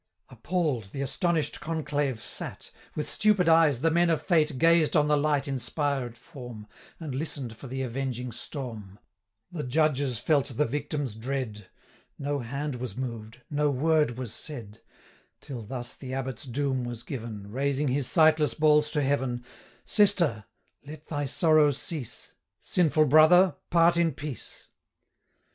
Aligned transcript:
Appall'd 0.29 0.85
the 0.85 1.03
astonish'd 1.03 1.59
conclave 1.59 2.19
sate; 2.19 2.71
With 2.95 3.07
stupid 3.07 3.47
eyes, 3.47 3.81
the 3.81 3.91
men 3.91 4.09
of 4.09 4.19
fate 4.19 4.57
Gazed 4.57 4.97
on 4.97 5.07
the 5.07 5.15
light 5.15 5.47
inspired 5.47 6.17
form, 6.17 6.65
And 6.99 7.13
listen'd 7.13 7.55
for 7.55 7.67
the 7.67 7.83
avenging 7.83 8.31
storm; 8.31 8.97
595 9.53 9.57
The 9.57 9.69
judges 9.71 10.17
felt 10.17 10.45
the 10.57 10.65
victim's 10.65 11.13
dread; 11.13 11.67
No 12.17 12.39
hand 12.39 12.77
was 12.77 12.97
moved, 12.97 13.41
no 13.51 13.69
word 13.69 14.17
was 14.17 14.33
said, 14.33 14.81
Till 15.39 15.61
thus 15.61 15.93
the 15.95 16.15
Abbot's 16.15 16.45
doom 16.45 16.83
was 16.83 17.03
given, 17.03 17.51
Raising 17.51 17.89
his 17.89 18.07
sightless 18.09 18.55
balls 18.55 18.89
to 18.93 19.03
heaven: 19.03 19.45
'Sister, 19.85 20.45
let 20.83 21.09
thy 21.09 21.27
sorrows 21.27 21.77
cease; 21.77 22.33
600 22.59 22.61
Sinful 22.61 23.05
brother, 23.05 23.55
part 23.69 23.97
in 23.97 24.13
peace!' 24.15 24.67